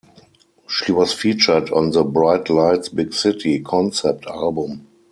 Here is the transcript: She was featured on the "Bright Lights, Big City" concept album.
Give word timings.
She 0.67 0.91
was 0.91 1.13
featured 1.13 1.69
on 1.69 1.91
the 1.91 2.03
"Bright 2.03 2.49
Lights, 2.49 2.89
Big 2.89 3.13
City" 3.13 3.59
concept 3.59 4.25
album. 4.25 4.87